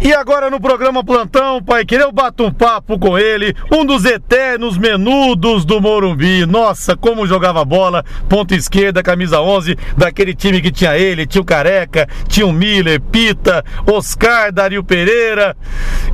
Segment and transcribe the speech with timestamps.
[0.00, 4.04] E agora no programa Plantão, pai, querer eu bato um papo com ele, um dos
[4.04, 6.46] eternos menudos do Morumbi.
[6.46, 11.44] Nossa, como jogava bola, ponta esquerda, camisa 11, daquele time que tinha ele, tinha o
[11.44, 15.56] Careca, tinha o Miller, Pita, Oscar, Dario Pereira.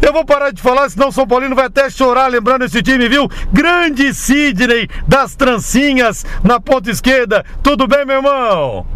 [0.01, 3.31] Eu vou parar de falar, senão São Paulino vai até chorar lembrando esse time, viu?
[3.53, 7.45] Grande Sidney das trancinhas na ponta esquerda.
[7.63, 8.87] Tudo bem, meu irmão?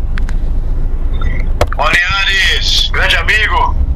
[1.77, 3.88] Linhares, grande amigo,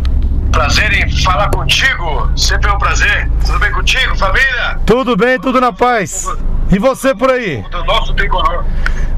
[0.53, 2.31] Prazer em falar contigo.
[2.37, 3.29] Sempre é um prazer.
[3.45, 4.79] Tudo bem contigo, família?
[4.85, 6.29] Tudo bem, tudo na paz.
[6.71, 7.65] E você por aí?
[7.71, 8.63] Do nosso tricolor.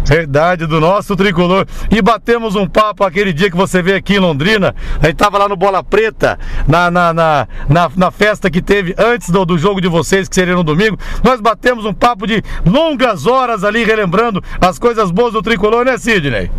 [0.04, 1.66] Verdade, do nosso tricolor.
[1.90, 4.76] E batemos um papo aquele dia que você veio aqui em Londrina.
[5.02, 7.48] A gente tava lá no Bola Preta, na, na, na,
[7.96, 10.96] na, festa que teve antes do, do jogo de vocês, que seria no domingo.
[11.22, 15.98] Nós batemos um papo de longas horas ali, relembrando as coisas boas do tricolor, né,
[15.98, 16.50] Sidney?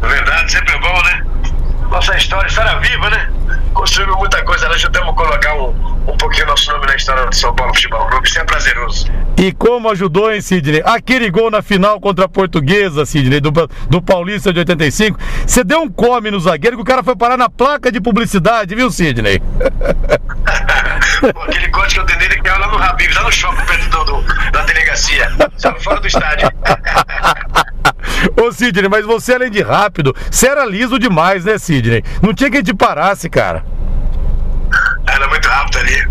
[0.00, 1.15] Verdade, sempre é bom, né?
[1.90, 3.30] Nossa história, história viva, né?
[3.72, 5.68] Construímos muita coisa, nós já temos colocar um,
[6.08, 9.06] um pouquinho nosso nome na história do São Paulo Futebol Clube, isso é prazeroso.
[9.36, 10.82] E como ajudou, hein, Sidney?
[10.84, 13.50] Aquele gol na final contra a Portuguesa, Sidney, do,
[13.88, 17.36] do Paulista de 85, você deu um come no zagueiro que o cara foi parar
[17.36, 19.42] na placa de publicidade, viu, Sidney?
[21.46, 23.88] aquele corte que eu dei nele que é lá no Rabib, lá no shopping, perto
[23.90, 26.48] do, do, da delegacia, só fora do estádio.
[28.40, 32.02] Ô Sidney, mas você além de rápido, você era liso demais, né, Sidney?
[32.22, 33.64] Não tinha quem te parasse, cara.
[35.06, 36.08] Era muito rápido ali.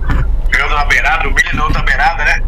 [0.58, 2.42] Eu na beirada, o milho na outra beirada, né?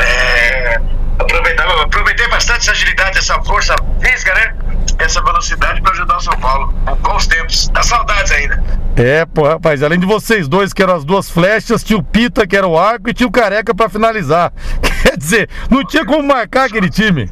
[0.00, 0.80] É,
[1.18, 4.54] aproveitava, aproveitei bastante essa agilidade, essa força física, né?
[4.98, 6.74] Essa velocidade para ajudar o São Paulo.
[6.96, 7.68] Bons tempos.
[7.68, 8.62] Dá saudades ainda.
[8.96, 12.46] É, pô, rapaz, além de vocês dois, que eram as duas flechas, tinha o Pita,
[12.46, 14.52] que era o arco, e tinha o Careca para finalizar.
[15.02, 17.30] Quer dizer, não tinha como marcar aquele time.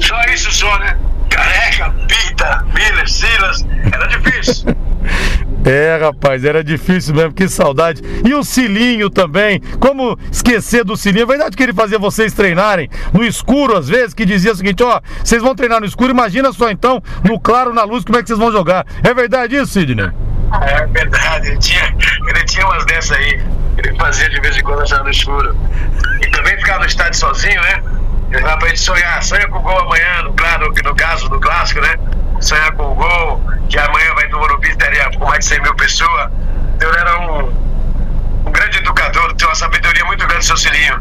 [0.00, 0.96] Só isso só, né?
[1.40, 4.76] Careca, Pita, Miller, Silas, era difícil.
[5.62, 8.00] É, rapaz, era difícil mesmo, que saudade.
[8.26, 11.24] E o Cilinho também, como esquecer do Cilinho?
[11.24, 14.82] É verdade que ele fazia vocês treinarem no escuro às vezes, que dizia o seguinte:
[14.82, 18.22] ó, vocês vão treinar no escuro, imagina só então, no claro, na luz, como é
[18.22, 18.86] que vocês vão jogar.
[19.04, 20.10] É verdade isso, Sidney?
[20.62, 21.94] É verdade, ele tinha,
[22.26, 23.38] ele tinha umas dessas aí,
[23.76, 25.54] ele fazia de vez em quando no escuro.
[26.22, 27.99] E também ficava no estádio sozinho, né?
[28.30, 31.80] Dá pra gente sonhar, sonha com o gol amanhã, no, claro, no caso do clássico,
[31.80, 31.96] né?
[32.40, 35.74] Sonhar com o gol, que amanhã vai no Morumbi, teria com mais de 100 mil
[35.74, 36.30] pessoas.
[36.76, 37.48] Então ele era um,
[38.46, 41.00] um grande educador, tem uma sabedoria muito grande, seu Cilinho.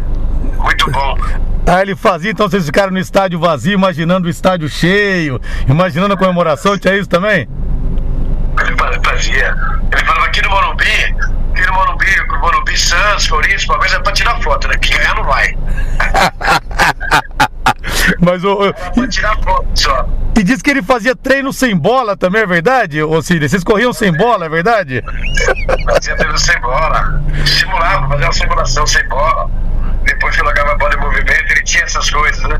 [0.57, 1.15] Muito bom.
[1.71, 6.17] Ah, ele fazia, então vocês ficaram no estádio vazio, imaginando o estádio cheio, imaginando a
[6.17, 7.47] comemoração, tinha isso também?
[8.59, 9.55] Ele fazia.
[9.91, 11.15] Ele falava aqui no Morumbi,
[11.53, 14.73] aqui no Morumbi, no Morumbi Santos, Corinthians, Palmeiras é pra tirar foto, né?
[14.81, 15.55] Que ganhar não vai.
[18.19, 18.73] Mas o.
[18.73, 20.07] Pra tirar foto só.
[20.37, 23.21] E diz que ele fazia treino sem bola também, é verdade, ô?
[23.21, 25.03] Vocês corriam sem bola, é verdade?
[25.85, 27.21] Fazia treino sem bola.
[27.45, 29.49] Simulava, fazia uma simulação sem bola.
[30.03, 32.57] Depois que jogava a bola em movimento, ele tinha essas coisas, né?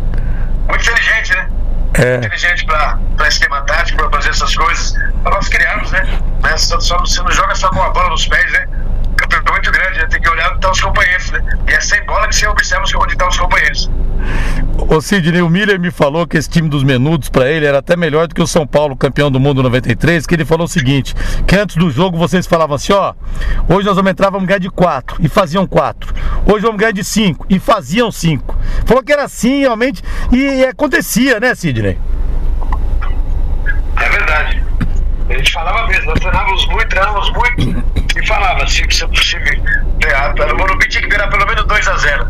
[0.68, 1.50] Muito inteligente, né?
[1.94, 2.16] É.
[2.18, 4.94] Inteligente pra, pra esquema tático, pra fazer essas coisas.
[5.24, 6.20] Pra nós criarmos, né?
[6.44, 6.58] né?
[6.58, 8.68] Só, só, você não joga só com a bola nos pés, né?
[9.20, 10.08] Campeonato muito grande, né?
[10.08, 11.44] tem que olhar onde estão os companheiros, né?
[11.68, 13.90] E é sem bola que você observa onde estão os companheiros.
[14.78, 17.96] Ô Sidney, o Miller me falou que esse time dos menudos para ele era até
[17.96, 21.14] melhor do que o São Paulo, campeão do mundo 93, que ele falou o seguinte,
[21.46, 23.14] que antes do jogo vocês falavam assim, ó,
[23.68, 26.14] hoje nós vamos entrar, vamos ganhar de 4, e faziam 4.
[26.46, 28.58] Hoje vamos ganhar de 5, e faziam 5.
[28.86, 30.02] Falou que era assim, realmente,
[30.32, 31.98] e, e acontecia, né, Sidney?
[33.98, 34.64] É verdade.
[35.30, 39.62] A gente falava mesmo, nós treinávamos muito, treinávamos muito e falava, se, se possível,
[40.54, 42.28] o Morumbi tinha que virar pelo menos 2x0.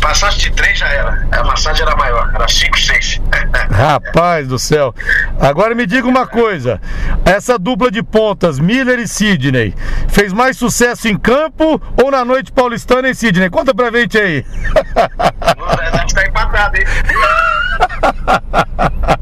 [0.00, 1.28] Passasse de 3 já era.
[1.30, 3.20] A massagem era maior, era 5, 6.
[3.70, 4.92] Rapaz do céu.
[5.40, 6.80] Agora me diga uma coisa:
[7.24, 9.72] essa dupla de pontas, Miller e Sidney,
[10.08, 13.48] fez mais sucesso em campo ou na noite paulistana em Sidney?
[13.48, 14.44] Conta pra gente aí.
[15.94, 16.84] A gente tá empatado, hein?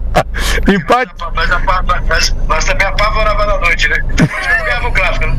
[0.69, 1.13] Empate.
[2.09, 3.99] Nós, nós, também apavorava na noite, né?
[4.65, 5.37] Ganhava o clássico, né?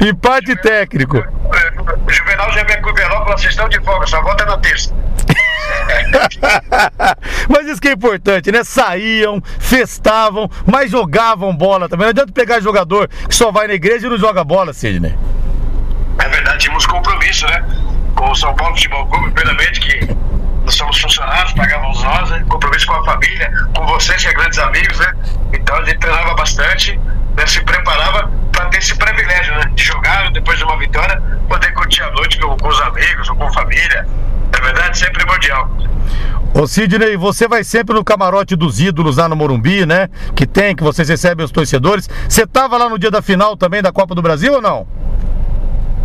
[0.08, 1.18] Empate técnico.
[2.06, 4.94] O Juvenal já vem com o Verão vocês estão de folga, só volta na terça.
[7.48, 8.64] mas isso que é importante, né?
[8.64, 12.06] Saíam, festavam, mas jogavam bola também.
[12.06, 15.16] Não adianta pegar jogador que só vai na igreja e não joga bola, Sidney.
[16.18, 17.64] É verdade, tínhamos compromisso, né?
[18.16, 20.16] Com o São Paulo Futebol Clube, primeiramente, que
[20.68, 22.44] nós somos funcionários, pagávamos nós, né?
[22.46, 25.14] Compromisso com a família, com vocês, que é grandes amigos, né?
[25.54, 27.00] Então a gente treinava bastante,
[27.34, 27.46] né?
[27.46, 29.62] se preparava para ter esse privilégio, né?
[29.74, 33.36] De jogar depois de uma vitória, poder curtir a noite com, com os amigos ou
[33.36, 34.06] com a família.
[34.52, 35.70] É verdade, sempre primordial.
[36.52, 40.10] Ô Sidney, você vai sempre no camarote dos ídolos lá no Morumbi, né?
[40.36, 42.10] Que tem, que vocês recebem os torcedores.
[42.28, 44.86] Você estava lá no dia da final também da Copa do Brasil ou não?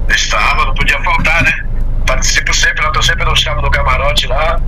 [0.07, 1.62] Estava, não podia faltar, né?
[2.05, 4.59] Participo sempre, eu tô sempre no chave do camarote lá.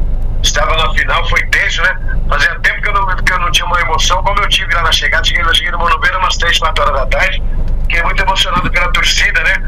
[0.43, 1.97] Estava na final, foi tenso, né?
[2.29, 4.83] Fazia tempo que eu, não, que eu não tinha uma emoção, como eu tive lá
[4.83, 5.23] na chegada.
[5.23, 7.43] Cheguei, eu cheguei no Morumbi umas 3, 4 horas da tarde.
[7.81, 9.63] Fiquei muito emocionado pela torcida, né?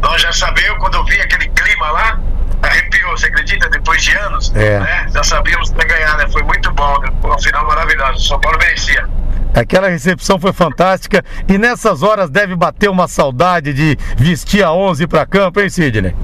[0.00, 2.20] Nós já sabíamos, quando eu vi aquele clima lá,
[2.62, 3.68] arrepiou, você acredita?
[3.68, 4.78] Depois de anos, É.
[4.80, 5.06] né?
[5.12, 6.28] Já sabíamos que ia ganhar, né?
[6.32, 7.08] Foi muito bom, né?
[7.20, 8.18] Foi uma final maravilhosa.
[8.20, 9.06] São Paulo merecia.
[9.52, 15.08] Aquela recepção foi fantástica e nessas horas deve bater uma saudade de vestir a 11
[15.08, 16.14] para campo, hein, Sidney?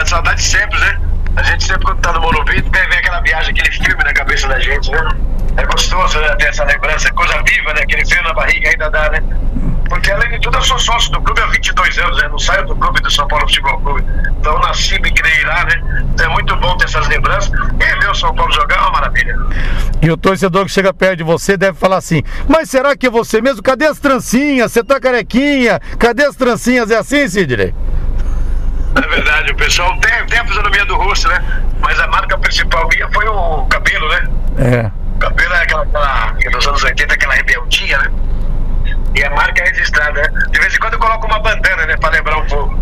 [0.00, 1.00] É verdade, saudade sempre, né?
[1.36, 4.58] A gente sempre quando tá no Morumbi, vem aquela viagem, aquele filme na cabeça da
[4.58, 5.08] gente, né?
[5.56, 7.82] É gostoso né, ter essa lembrança, coisa viva, né?
[7.82, 9.22] Aquele frio na barriga ainda dá, né?
[9.88, 12.28] Porque além de tudo eu sou sócio do clube há 22 anos, né?
[12.28, 14.04] Não saio do clube do São Paulo Futebol Clube.
[14.38, 16.04] Então nasci e criei lá, né?
[16.14, 17.52] Então é muito bom ter essas lembranças.
[17.52, 19.36] E ver o São Paulo jogar é uma maravilha.
[20.00, 23.10] E o torcedor que chega perto de você deve falar assim: Mas será que é
[23.10, 23.62] você mesmo?
[23.62, 24.72] Cadê as trancinhas?
[24.72, 25.78] Você tá carequinha?
[25.98, 26.90] Cadê as trancinhas?
[26.90, 27.74] É assim, Sidney?
[28.96, 31.40] É verdade, o pessoal tem, tem a fisionomia do rosto, né?
[31.80, 34.28] Mas a marca principal minha foi o cabelo, né?
[34.58, 34.90] É.
[35.16, 38.10] O cabelo é aquela, aquela nos anos 80, aquela rebeldia, né?
[39.14, 40.28] E a marca é registrada, né?
[40.50, 41.96] De vez em quando eu coloco uma bandana, né?
[41.96, 42.80] Pra lembrar um pouco.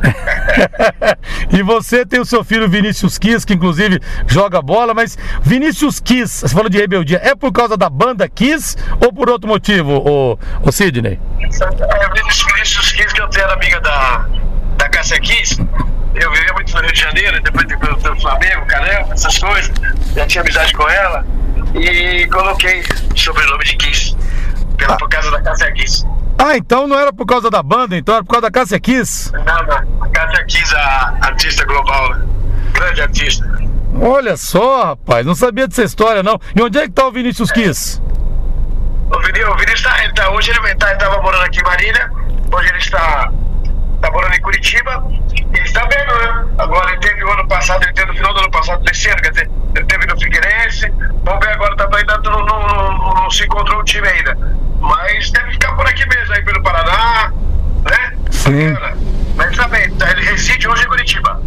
[1.51, 6.41] e você tem o seu filho Vinícius Kiss, que inclusive joga bola, mas Vinícius Kiss,
[6.41, 10.39] você falou de rebeldia, é por causa da banda Kiss ou por outro motivo, o,
[10.63, 11.19] o Sidney?
[11.41, 14.27] É, Vinícius Vinícius Kiss, que eu tenho era amiga da,
[14.99, 15.57] Cássia Kiss.
[16.17, 19.73] Eu vivia muito no Rio de Janeiro, depois do, do Flamengo, caramba, essas coisas.
[20.17, 21.25] Já tinha amizade com ela.
[21.73, 24.17] E coloquei o sobrenome de Kiss.
[24.77, 26.05] Pela, por causa da Cássia Kiss.
[26.37, 29.31] Ah, então não era por causa da banda, então era por causa da Cássia Kiss.
[29.33, 30.05] Não, não.
[30.05, 32.27] A Cássia Kiss, a artista global, né?
[32.73, 33.47] Grande artista.
[34.01, 36.41] Olha só, rapaz, não sabia dessa história não.
[36.57, 38.03] E onde é que tá o Vinícius Kiss?
[39.13, 42.11] O Vinícius, o Vinícius tá, ele tá, hoje ele tá, estava morando aqui em Marília,
[42.53, 43.33] hoje ele está,
[43.99, 45.05] está morando em Curitiba,
[45.55, 46.47] e está vendo, né?
[46.59, 49.21] Agora ele teve o ano passado, ele teve no final do ano passado, desse ano,
[49.21, 50.93] quer dizer, ele teve no Figueirense,
[51.25, 54.39] vamos ver agora, tá, ainda não, não, não, se encontrou o time ainda.
[54.81, 57.33] Mas deve ficar por aqui mesmo, aí pelo Paraná,
[57.91, 58.13] né?
[58.31, 58.77] Sim.
[59.37, 61.43] Mas também, tá, ele reside hoje em Curitiba.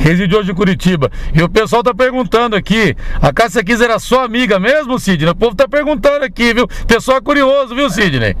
[0.00, 1.10] Reside hoje em Curitiba.
[1.34, 5.30] E o pessoal tá perguntando aqui, a Cássia Kiss era sua amiga mesmo, Sidney?
[5.30, 6.64] O povo tá perguntando aqui, viu?
[6.64, 8.34] O pessoal é curioso, viu, Sidney?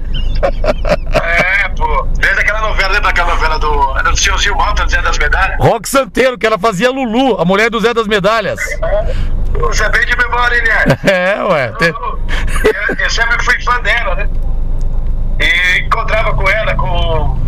[1.12, 5.02] É, pô, desde aquela novela, lembra aquela novela do, era do Senhorzinho Malta, do Zé
[5.02, 5.56] das Medalhas?
[5.60, 8.58] Rock Santeiro, que ela fazia Lulu, a mulher do Zé das Medalhas.
[9.52, 10.98] Você é bem de memória, hein, né?
[11.36, 11.68] É, ué.
[11.78, 14.28] te- Eu, eu sempre fui fã dela, né?
[15.40, 17.38] E encontrava com ela, com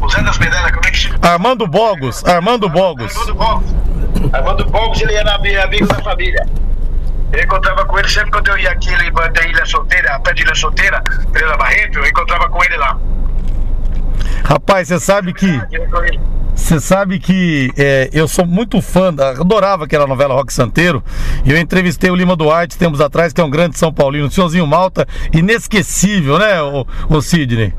[0.00, 1.18] o Zé das Medalhas, como é que chama?
[1.22, 3.16] Armando Bogos, Armando Bogos.
[3.16, 3.74] Armando Bogos.
[4.32, 6.46] Armando Bogos, ele era ami- amigo da família.
[7.32, 10.42] Eu encontrava com ele sempre quando eu ia aqui em da Ilha Solteira, perto de
[10.42, 11.02] Ilha Solteira,
[11.32, 12.96] Pereira Barreto, eu encontrava com ele lá.
[14.44, 15.60] Rapaz, você sabe que.
[16.54, 21.02] Você sabe que é, eu sou muito fã, da- adorava aquela novela Rock Santeiro.
[21.44, 24.30] E eu entrevistei o Lima Duarte tempos atrás, que é um grande São Paulino, o
[24.30, 27.74] senhorzinho Malta, inesquecível, né, o, o Sidney?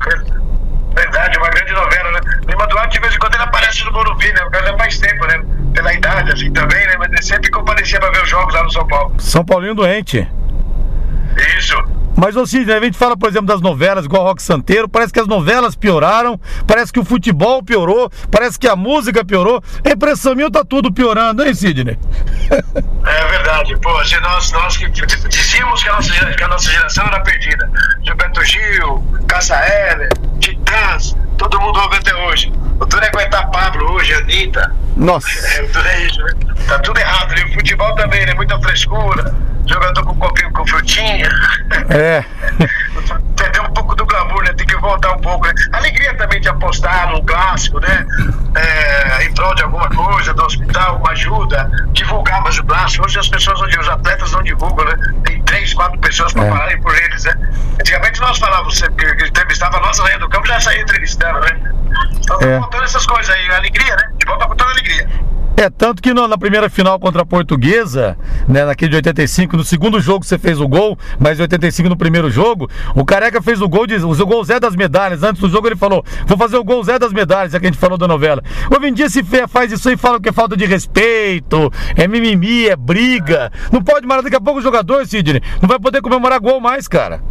[1.56, 2.20] Grande novela, né?
[2.46, 4.42] Lima Duarte, de vez em quando, ele aparece no Morumbi, né?
[4.44, 5.42] O cara já faz tempo, né?
[5.72, 6.96] Pela idade, assim, também, né?
[6.98, 9.14] Mas ele sempre comparecia pra ver os jogos lá no São Paulo.
[9.18, 10.28] São Paulino doente.
[11.58, 11.74] Isso.
[12.14, 15.20] Mas, ô Sidney, a gente fala, por exemplo, das novelas, igual Rock Santeiro, parece que
[15.20, 19.62] as novelas pioraram, parece que o futebol piorou, parece que a música piorou.
[19.82, 21.98] A impressão minha tá tudo piorando, hein, Sidney?
[23.06, 27.06] É verdade, pô, se nós, nós que dizíamos que a, nossa, que a nossa geração
[27.06, 27.70] era perdida.
[28.02, 30.08] Gilberto Gil, Cassa Heller,
[30.40, 32.52] Titãs, todo mundo ouve até hoje.
[32.80, 34.72] O duro é aguentar Pablo hoje, Anitta.
[34.96, 35.28] Nossa.
[35.56, 36.32] É, o duro é isso, né?
[36.66, 37.44] Tá tudo errado, né?
[37.44, 38.34] O futebol também, né?
[38.34, 39.34] Muita frescura,
[39.66, 41.28] jogador com copinho com frutinha.
[41.90, 42.24] É.
[43.36, 44.52] Perdeu um pouco do glamour, né?
[44.54, 45.52] Tem que voltar um pouco, né?
[45.72, 48.06] Alegria também de apostar num clássico, né?
[48.56, 53.04] É, em prol de alguma coisa, do hospital, uma ajuda, divulgar mais o clássico.
[53.04, 54.96] Hoje as pessoas, onde os atletas não divulgam, né?
[55.24, 56.50] Tem três, quatro pessoas para É.
[56.50, 57.34] falarem por eles, né?
[57.80, 61.60] Antigamente nós falávamos, você entrevistava nós saía do campo, já saía entrevistando, né?
[62.14, 62.60] Então tá É.
[62.60, 64.02] faltando essas coisas aí, alegria, né?
[64.18, 65.08] De volta com toda alegria.
[65.56, 69.98] É, tanto que na primeira final contra a Portuguesa, né, naquele de 85, no segundo
[70.00, 73.68] jogo você fez o gol, mas em 85 no primeiro jogo, o Careca fez o
[73.68, 75.22] gol, de, o gol Zé das Medalhas.
[75.22, 77.70] Antes do jogo ele falou, vou fazer o gol Zé das Medalhas, é que a
[77.70, 78.42] gente falou da novela.
[78.70, 82.68] Hoje em dia se faz isso aí, fala que é falta de respeito, é mimimi,
[82.68, 83.50] é briga.
[83.72, 86.86] Não pode mais, daqui a pouco o jogador, Sidney, não vai poder comemorar gol mais,
[86.86, 87.22] cara.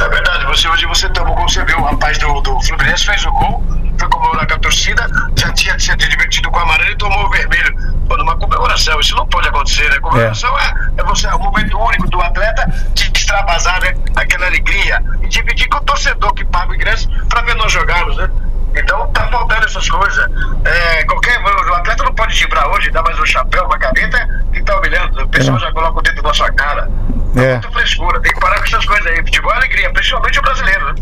[0.00, 3.30] É verdade, você, hoje você gol, você viu o rapaz do, do Fluminense fez o
[3.30, 3.62] gol,
[3.98, 5.06] foi comemorar com a torcida,
[5.36, 7.74] já tinha se divertido com o amarelo e tomou o vermelho.
[8.08, 9.98] Pô, numa comemoração, isso não pode acontecer, né?
[10.00, 13.94] Comemoração é, é, é você, é o momento único do atleta de extravasar, né?
[14.16, 18.16] Aquela alegria e dividir com o torcedor que paga o ingresso para ver nós jogarmos,
[18.16, 18.30] né?
[18.74, 20.26] Então tá faltando essas coisas.
[20.64, 24.62] É, qualquer, o atleta não pode vibrar hoje, dar mais um chapéu, uma caneta e
[24.62, 25.22] tá humilhando.
[25.22, 25.60] O pessoal é.
[25.60, 26.88] já coloca o dedo na sua cara.
[27.36, 27.52] É.
[27.52, 29.16] Muita frescura, tem que parar com essas coisas aí.
[29.16, 30.94] Futebol é alegria, principalmente o brasileiro, né?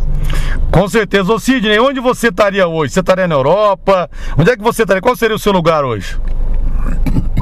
[0.70, 1.32] Com certeza.
[1.32, 2.92] Ô Sidney, onde você estaria hoje?
[2.92, 4.08] Você estaria na Europa?
[4.36, 5.02] Onde é que você estaria?
[5.02, 6.18] Qual seria o seu lugar hoje?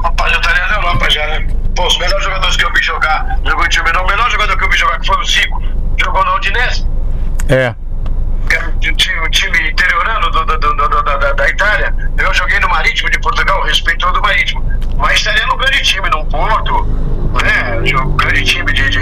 [0.03, 1.47] Rapaz, eu estaria na Europa já, né?
[1.75, 4.63] Pô, os melhores jogadores que eu vi jogar, jogou em time, o melhor jogador que
[4.65, 5.63] eu vi jogar, que foi o Zico,
[5.97, 6.85] jogou na Udinese.
[7.47, 7.73] É
[8.57, 11.93] o time interiorano do, do, do, da, da, Itália.
[12.17, 14.63] Eu joguei no Marítimo de Portugal, respeito todo o Marítimo.
[14.97, 16.85] Mas estaria no grande time, no Porto,
[17.43, 17.79] né?
[18.03, 18.99] Um grande time de, de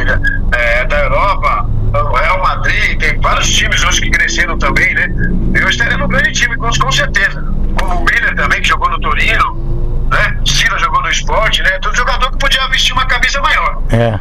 [0.52, 5.08] é, da Europa, o Real Madrid, tem vários times hoje que cresceram também, né?
[5.54, 7.42] Eu estaria no grande time, com, com certeza.
[7.80, 10.38] Como o Miller também, que jogou no Torino, né?
[10.46, 11.72] Sila jogou no esporte, né?
[11.82, 13.82] Todo jogador que podia vestir uma camisa maior.
[13.92, 14.20] É.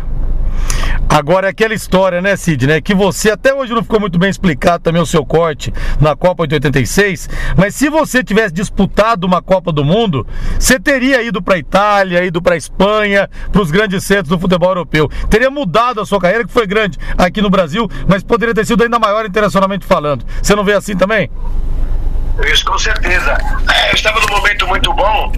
[1.09, 2.81] Agora é aquela história, né, Cid, né?
[2.81, 6.47] Que você até hoje não ficou muito bem explicado também o seu corte na Copa
[6.47, 10.27] de 86, mas se você tivesse disputado uma Copa do Mundo,
[10.59, 15.09] você teria ido para Itália, ido para Espanha, para os grandes centros do futebol europeu.
[15.31, 18.83] Teria mudado a sua carreira, que foi grande aqui no Brasil, mas poderia ter sido
[18.83, 20.25] ainda maior internacionalmente falando.
[20.43, 21.31] Você não vê assim também?
[22.45, 23.37] Isso, com certeza.
[23.89, 25.33] Eu estava num momento muito bom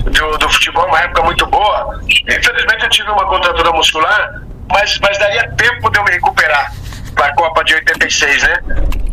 [0.00, 2.00] do, do futebol, uma época muito boa.
[2.08, 6.72] Infelizmente eu tive uma contratura muscular mas, mas daria tempo de eu me recuperar
[7.14, 8.62] para a Copa de 86, né?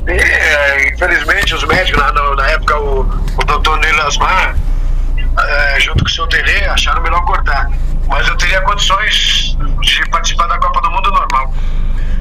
[0.07, 4.55] E, é, infelizmente, os médicos, na, na, na época, o, o doutor Neil Asmar,
[5.37, 7.69] é, junto com o seu Tele, acharam melhor cortar.
[8.07, 11.53] Mas eu teria condições de participar da Copa do Mundo normal.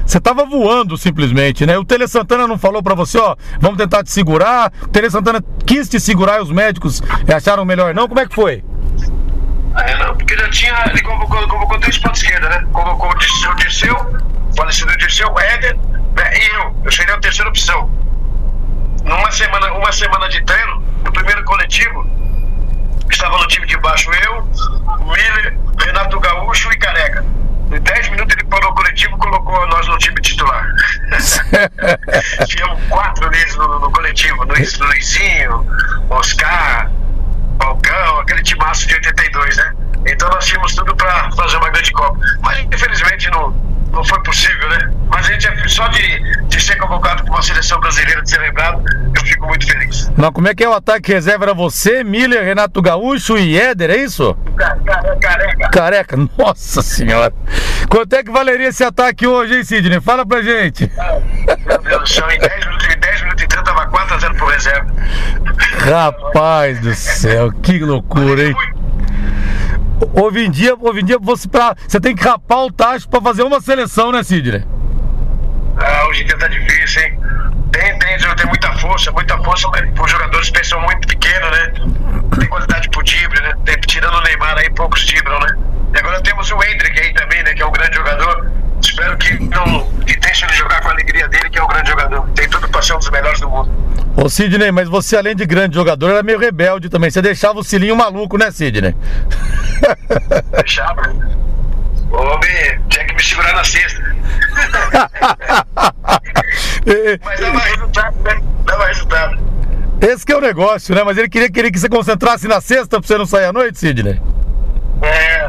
[0.05, 1.77] Você tava voando simplesmente, né?
[1.77, 4.71] O Tele Santana não falou para você, ó, vamos tentar te segurar.
[4.81, 8.07] O Tele Santana quis te segurar e os médicos acharam melhor não.
[8.07, 8.63] Como é que foi?
[9.77, 12.65] É, não, porque já tinha, ele convocou, convocou três pontos esquerda, né?
[12.71, 15.77] Convocou o Dirceu, Dirceu falecido Dirceu, Éder
[16.15, 16.37] né?
[16.37, 16.75] e eu.
[16.83, 17.89] Eu seria a terceira opção.
[19.03, 22.05] Numa semana, uma semana de treino, no primeiro coletivo,
[23.09, 24.47] estava no time de baixo eu,
[25.05, 27.25] Miller, Renato Gaúcho e Careca.
[27.71, 30.67] Em 10 minutos ele parou o coletivo e colocou nós no time titular.
[32.47, 35.65] Tínhamos quatro deles no, no coletivo, Luiz, Luizinho,
[36.09, 36.91] Oscar,
[37.61, 39.73] Falcão, aquele timaço de 82, né?
[40.07, 42.17] Então nós tínhamos tudo para fazer uma grande Copa.
[42.41, 43.51] Mas infelizmente não,
[43.91, 44.91] não foi possível, né?
[45.09, 48.39] Mas a gente, é só de, de ser convocado para uma seleção brasileira, de ser
[48.39, 48.81] lembrado,
[49.15, 50.09] eu fico muito feliz.
[50.15, 51.45] Não, como é que é o ataque reserva?
[51.45, 54.37] Era você, Miller, Renato Gaúcho e Éder, é isso?
[54.55, 55.69] Careca.
[55.69, 57.33] Careca, nossa senhora.
[57.89, 59.99] Quanto é que valeria esse ataque hoje, hein, Sidney?
[59.99, 60.89] Fala pra gente.
[61.65, 63.87] Meu Deus do céu, em 10 minutos e 30 tava
[64.59, 64.93] 4x0 pro reserva.
[65.79, 68.55] Rapaz do céu, que loucura, hein?
[70.13, 73.21] Hoje em dia, hoje em dia você, pra, você tem que rapar o tacho para
[73.21, 74.63] fazer uma seleção, né, Sidney?
[75.77, 77.19] Ah, hoje em dia tá difícil, hein?
[77.71, 81.73] Tem, tem, tem muita força, muita força, mas os jogadores pensam muito pequeno, né?
[82.37, 83.53] Tem qualidade pro tibre, né?
[83.65, 85.55] Tem, tirando o Neymar aí, poucos tibram, né?
[85.93, 87.53] E agora temos o Hendrick aí também, né?
[87.53, 88.51] Que é um grande jogador.
[88.81, 91.89] Espero que não que deixe ele jogar com a alegria dele, que é um grande
[91.89, 92.29] jogador.
[92.29, 93.71] Tem tudo para ser um dos melhores do mundo.
[94.21, 97.09] Ô Sidney, mas você além de grande jogador, era meio rebelde também.
[97.09, 98.93] Você deixava o Cilinho maluco, né, Sidney?
[100.51, 101.01] Deixava.
[102.11, 104.03] Homem, tinha que me segurar na cesta.
[107.23, 108.41] mas dava resultado, né?
[108.65, 109.39] Dava resultado.
[110.01, 111.03] Esse que é o negócio, né?
[111.03, 113.79] Mas ele queria, queria que você concentrasse na sexta pra você não sair à noite,
[113.79, 114.19] Sidney?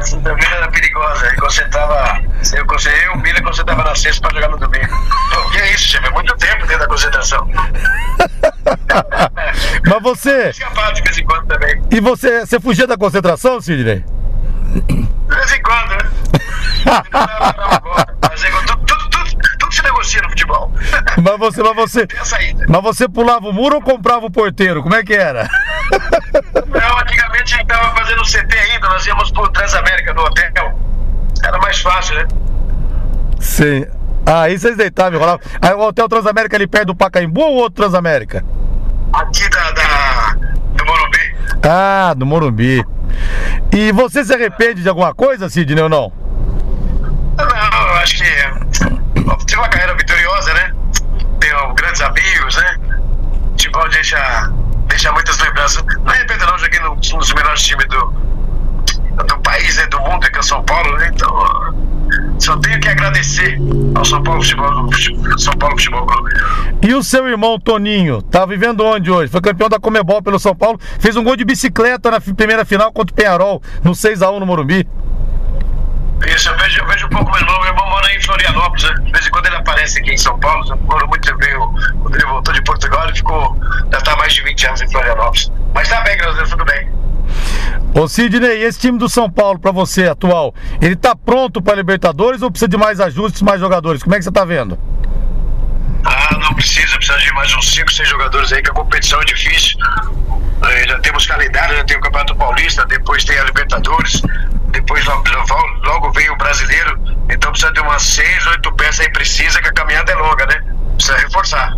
[0.01, 1.27] A Santa Vila era perigosa.
[1.27, 2.21] Ele concentrava.
[2.53, 4.87] Eu, eu o Miller concentrava na sexta pra jogar no domingo.
[5.51, 6.07] Que é isso, chefe?
[6.07, 7.47] É muito tempo dentro da concentração.
[9.87, 10.51] Mas você.
[10.51, 11.79] de vez em quando também.
[11.91, 14.03] E você, você fugia da concentração, Sidney?
[14.87, 16.09] De vez em quando, né?
[18.31, 18.70] É, tudo, tudo,
[20.01, 20.71] negocia no futebol.
[21.21, 22.07] Mas você, mas você.
[22.67, 24.81] Mas você pulava o muro ou comprava o porteiro?
[24.81, 25.47] Como é que era?
[26.67, 30.79] Não, antigamente a gente tava fazendo CT ainda, nós íamos pro Transamérica no hotel.
[31.43, 32.27] Era mais fácil, né?
[33.39, 33.85] Sim.
[34.25, 35.41] Ah, aí vocês deitavam, rolavam.
[35.61, 38.45] Aí o Hotel Transamérica ali perto do Pacaembu ou outro Transamérica?
[39.13, 40.35] Aqui da, da,
[40.75, 41.35] do Morumbi.
[41.63, 42.85] Ah, do Morumbi.
[43.73, 46.13] E você se arrepende de alguma coisa, Sidney, ou não?
[47.37, 48.70] Não, eu acho que
[49.45, 50.73] tive uma carreira vitoriosa, né?
[51.39, 52.77] Tenho grandes amigos, né?
[53.57, 54.51] Tipo, deixa,
[54.87, 55.83] deixa muitas lembranças.
[56.03, 58.05] Não arrependo não, joguei num dos melhores times do,
[59.27, 59.87] do país, né?
[59.87, 61.11] Do mundo, que é São Paulo, né?
[61.13, 61.91] Então
[62.39, 63.59] só tenho que agradecer
[63.93, 64.89] ao São Paulo Futebol,
[65.37, 66.31] São Paulo Futebol Clube.
[66.81, 69.31] E o seu irmão Toninho, tá vivendo onde hoje?
[69.31, 72.91] Foi campeão da Comebol pelo São Paulo, fez um gol de bicicleta na primeira final
[72.91, 74.87] contra o Penharol, no 6x1 no Morumbi.
[76.27, 77.59] Isso, eu vejo, eu vejo um pouco meu irmão.
[77.61, 78.93] Meu irmão mora em Florianópolis, né?
[79.03, 80.65] De vez em quando ele aparece aqui em São Paulo.
[80.69, 81.53] Eu moro muito bem.
[82.01, 83.57] Quando ele voltou de Portugal, ele ficou.
[83.91, 85.51] Já está mais de 20 anos em Florianópolis.
[85.73, 86.89] Mas tá bem, graças a Deus, tudo bem.
[87.93, 92.41] Ô Sidney, esse time do São Paulo para você atual, ele tá pronto para Libertadores
[92.41, 94.01] ou precisa de mais ajustes, mais jogadores?
[94.01, 94.79] Como é que você tá vendo?
[96.05, 99.25] Ah, não precisa, precisa de mais uns 5, 6 jogadores aí, que a competição é
[99.25, 99.77] difícil.
[100.69, 104.21] É, já temos calendário, já tem o Campeonato Paulista, depois tem a Libertadores,
[104.71, 106.99] depois logo, vem o Brasileiro,
[107.29, 110.61] então precisa de umas 6, 8 peças aí, precisa, que a caminhada é longa, né?
[110.95, 111.73] Precisa reforçar.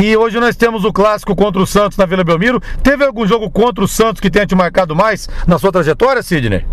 [0.00, 2.60] E hoje nós temos o clássico contra o Santos na Vila Belmiro.
[2.82, 6.64] Teve algum jogo contra o Santos que tenha te marcado mais na sua trajetória, Sidney?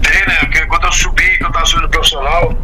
[0.00, 0.36] Tem, né?
[0.40, 2.54] Porque quando eu subi, que eu tava subindo profissional,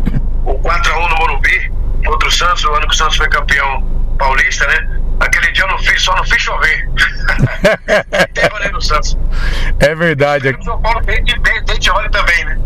[0.45, 1.73] o 4x1 no Morumbi,
[2.07, 3.83] contra o Santos, o ano que o Santos foi campeão
[4.17, 5.01] paulista, né?
[5.21, 6.89] Aquele dia eu não fiz, só não fiz chover.
[8.35, 9.17] tem Santos.
[9.81, 10.51] É verdade.
[10.51, 12.59] O São Paulo tem de, tem de rolê também, né?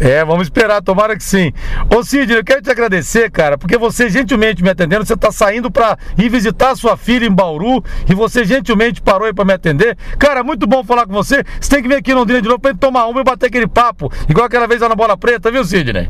[0.00, 1.52] É, vamos esperar, tomara que sim.
[1.94, 5.70] Ô Sidney, eu quero te agradecer, cara, porque você gentilmente me atendendo, você tá saindo
[5.70, 9.98] para ir visitar sua filha em Bauru e você gentilmente parou aí para me atender.
[10.18, 11.44] Cara, muito bom falar com você.
[11.60, 13.46] Você tem que vir aqui em Londrina de novo pra gente tomar uma e bater
[13.46, 16.08] aquele papo, igual aquela vez lá na Bola Preta, viu, Sidney?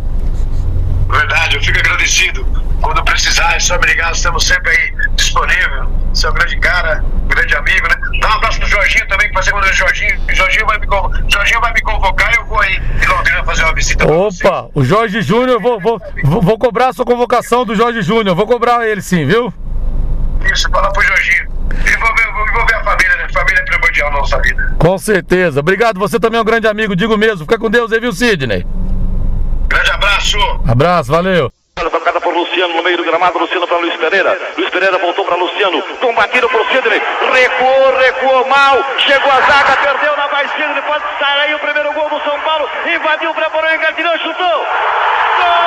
[1.10, 2.46] Verdade, eu fico agradecido.
[2.80, 5.90] Quando precisar, é só me ligar, estamos sempre aí disponível.
[6.14, 7.96] Você é um grande cara, grande amigo, né?
[8.20, 10.86] Dá um abraço pro Jorginho também, que vai ser quando o Jorginho, Jorginho vai me,
[11.28, 14.06] Jorginho vai me convocar e eu vou aí em Londrina fazer uma visita.
[14.10, 18.34] Opa, o Jorge Júnior, vou, vou, vou, vou cobrar a sua convocação do Jorge Júnior,
[18.34, 19.52] vou cobrar ele sim, viu?
[20.52, 21.50] Isso, fala pro Jorginho.
[21.70, 23.26] Envolver, envolver a família, né?
[23.32, 24.74] Família é primordial na nossa vida.
[24.78, 25.60] Com certeza.
[25.60, 27.40] Obrigado, você também é um grande amigo, digo mesmo.
[27.40, 28.66] Fica com Deus aí, viu, Sidney?
[29.68, 30.09] Grande abraço.
[30.68, 31.50] Abraço, valeu.
[31.76, 34.38] Tocada por Luciano no meio do gramado, Luciano para Luiz Pereira.
[34.56, 37.00] Luiz Pereira voltou para Luciano, combatido por Sidney.
[37.32, 38.78] Recuou, recuou mal.
[38.98, 40.82] Chegou a zaga, perdeu na mais Sidney.
[40.82, 42.68] Pode sair aí o primeiro gol do São Paulo.
[42.86, 44.66] Invadiu, preparou, engatilhou, chutou.
[45.38, 45.59] Gol!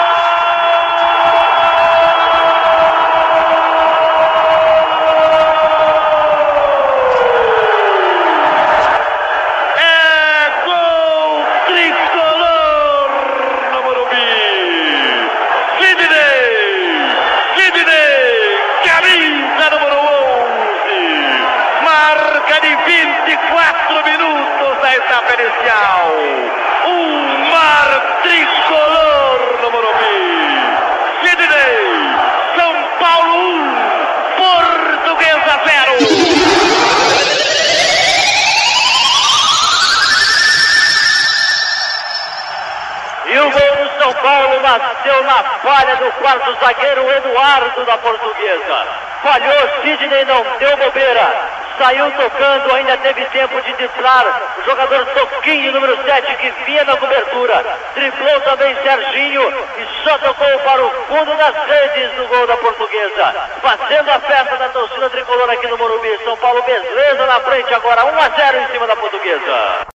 [45.24, 48.88] Na falha do quarto zagueiro Eduardo da Portuguesa.
[49.24, 51.54] Falhou, Sidney não deu bobeira.
[51.78, 54.26] Saiu tocando, ainda teve tempo de driblar
[54.60, 57.66] o jogador Toquinho, número 7, que vinha na cobertura.
[57.96, 63.50] Driblou também Serginho e só tocou para o fundo das redes do gol da Portuguesa.
[63.62, 66.20] Fazendo a festa da torcida tricolor aqui no Morumbi.
[66.24, 68.68] São Paulo, beleza na frente agora, 1 a 0 em